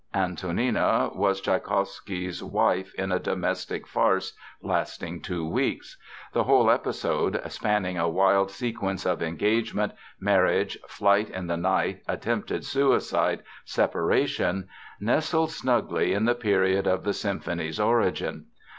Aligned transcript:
Antonina 0.15 1.11
was 1.13 1.39
Tschaikowsky's 1.41 2.43
wife 2.43 2.91
in 2.95 3.11
a 3.11 3.19
domestic 3.19 3.85
farce 3.85 4.33
lasting 4.59 5.21
two 5.21 5.47
weeks. 5.47 5.95
The 6.33 6.45
whole 6.45 6.71
episode—spanning 6.71 7.99
a 7.99 8.09
wild 8.09 8.49
sequence 8.49 9.05
of 9.05 9.21
engagement, 9.21 9.91
marriage, 10.19 10.75
flight 10.87 11.29
in 11.29 11.45
the 11.45 11.57
night, 11.57 12.01
attempted 12.07 12.65
suicide, 12.65 13.43
separation—nestles 13.63 15.55
snugly 15.55 16.13
in 16.13 16.25
the 16.25 16.33
period 16.33 16.87
of 16.87 17.03
the 17.03 17.13
symphony's 17.13 17.79
origin. 17.79 18.47